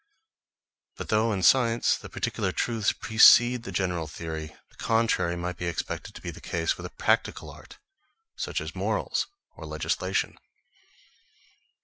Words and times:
But 0.97 1.09
though 1.09 1.31
in 1.31 1.43
science 1.43 1.95
the 1.95 2.09
particular 2.09 2.51
truths 2.51 2.91
precede 2.91 3.61
the 3.61 3.71
general 3.71 4.07
theory, 4.07 4.55
the 4.71 4.75
contrary 4.77 5.35
might 5.35 5.57
be 5.57 5.67
expected 5.67 6.15
to 6.15 6.21
be 6.23 6.31
the 6.31 6.41
case 6.41 6.75
with 6.75 6.87
a 6.87 6.95
practical 6.97 7.51
art, 7.51 7.77
such 8.35 8.61
as 8.61 8.73
morals 8.73 9.27
or 9.55 9.67
legislation. 9.67 10.39